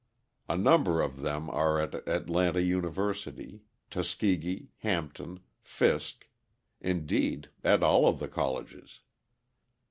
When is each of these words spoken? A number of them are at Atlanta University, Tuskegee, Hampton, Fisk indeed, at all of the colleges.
A 0.49 0.57
number 0.57 0.99
of 0.99 1.21
them 1.21 1.47
are 1.51 1.79
at 1.79 2.07
Atlanta 2.09 2.59
University, 2.63 3.61
Tuskegee, 3.91 4.71
Hampton, 4.79 5.41
Fisk 5.61 6.27
indeed, 6.79 7.49
at 7.63 7.83
all 7.83 8.07
of 8.07 8.17
the 8.17 8.27
colleges. 8.27 9.01